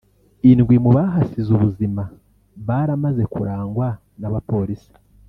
Indwi 0.49 0.75
mu 0.83 0.89
bahasize 0.97 1.49
ubuzima 1.57 2.03
baramaze 2.67 3.23
kurangwa 3.33 3.87
n'abapolisi 4.19 4.91